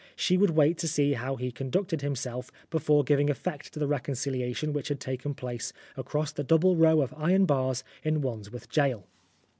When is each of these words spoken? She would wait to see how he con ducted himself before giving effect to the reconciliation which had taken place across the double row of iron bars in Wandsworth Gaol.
She 0.15 0.35
would 0.35 0.49
wait 0.55 0.79
to 0.79 0.87
see 0.87 1.13
how 1.13 1.35
he 1.35 1.51
con 1.51 1.69
ducted 1.69 2.01
himself 2.01 2.49
before 2.71 3.03
giving 3.03 3.29
effect 3.29 3.71
to 3.73 3.79
the 3.79 3.85
reconciliation 3.85 4.73
which 4.73 4.87
had 4.87 4.99
taken 4.99 5.35
place 5.35 5.73
across 5.95 6.31
the 6.31 6.43
double 6.43 6.75
row 6.75 7.01
of 7.03 7.13
iron 7.15 7.45
bars 7.45 7.83
in 8.03 8.21
Wandsworth 8.21 8.71
Gaol. 8.73 9.05